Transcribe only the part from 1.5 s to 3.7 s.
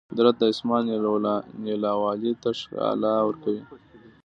نیلاوالي ته ښکلا ورکوي.